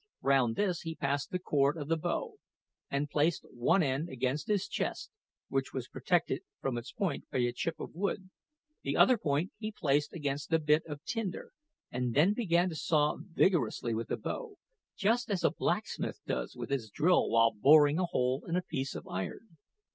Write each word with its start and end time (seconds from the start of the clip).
Round 0.23 0.55
this 0.55 0.81
he 0.81 0.95
passed 0.95 1.29
the 1.29 1.37
cord 1.37 1.77
of 1.77 1.87
the 1.87 1.95
bow, 1.95 2.37
and 2.89 3.07
placed 3.07 3.45
one 3.53 3.83
end 3.83 4.09
against 4.09 4.47
his 4.47 4.67
chest, 4.67 5.11
which 5.47 5.73
was 5.73 5.87
protected 5.89 6.41
from 6.59 6.75
its 6.75 6.91
point 6.91 7.29
by 7.29 7.37
a 7.37 7.51
chip 7.53 7.79
of 7.79 7.93
wood; 7.93 8.31
the 8.81 8.97
other 8.97 9.15
point 9.15 9.51
he 9.59 9.71
placed 9.71 10.11
against 10.11 10.49
the 10.49 10.57
bit 10.57 10.83
of 10.87 11.03
tinder, 11.03 11.51
and 11.91 12.15
then 12.15 12.33
began 12.33 12.67
to 12.69 12.75
saw 12.75 13.15
vigorously 13.19 13.93
with 13.93 14.07
the 14.07 14.17
bow, 14.17 14.55
just 14.97 15.29
as 15.29 15.43
a 15.43 15.51
blacksmith 15.51 16.19
does 16.25 16.55
with 16.55 16.71
his 16.71 16.89
drill 16.89 17.29
while 17.29 17.51
boring 17.51 17.99
a 17.99 18.05
hole 18.05 18.43
in 18.47 18.55
a 18.55 18.63
piece 18.63 18.95
of 18.95 19.07
iron. 19.07 19.55